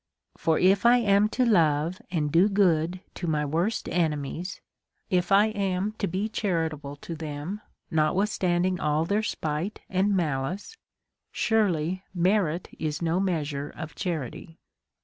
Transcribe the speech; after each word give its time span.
For 0.35 0.57
if 0.57 0.83
I 0.83 0.97
am 0.97 1.29
to 1.29 1.45
love 1.45 2.01
and 2.09 2.33
to 2.33 2.39
do 2.39 2.49
good 2.49 3.01
to 3.13 3.27
my 3.27 3.45
worst 3.45 3.87
enemies; 3.87 4.59
if 5.11 5.31
I 5.31 5.49
am 5.49 5.91
to 5.99 6.07
be 6.07 6.27
charitable 6.27 6.95
to 6.95 7.13
them, 7.15 7.61
notwith 7.91 8.29
standing 8.29 8.79
all 8.79 9.05
their 9.05 9.21
spite 9.21 9.81
and 9.91 10.17
malice, 10.17 10.75
surely 11.31 12.03
merit 12.15 12.67
is 12.79 13.03
no 13.03 13.19
measure 13.19 13.69
of 13.77 13.93
charity. 13.93 14.57